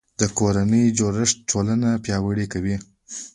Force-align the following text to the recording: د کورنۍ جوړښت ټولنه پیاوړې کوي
د 0.19 0.21
کورنۍ 0.37 0.85
جوړښت 0.97 1.37
ټولنه 1.49 1.89
پیاوړې 2.03 2.45
کوي 2.53 2.77